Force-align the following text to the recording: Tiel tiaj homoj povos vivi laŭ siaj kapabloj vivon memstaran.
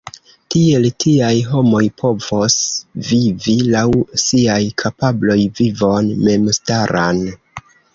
Tiel 0.53 0.87
tiaj 1.03 1.33
homoj 1.49 1.81
povos 2.03 2.57
vivi 3.11 3.55
laŭ 3.77 3.87
siaj 4.25 4.59
kapabloj 4.87 5.41
vivon 5.63 6.15
memstaran. 6.29 7.27